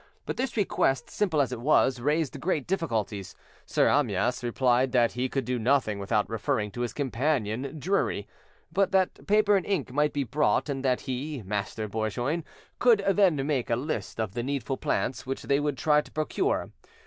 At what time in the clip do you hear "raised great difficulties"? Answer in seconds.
1.99-3.35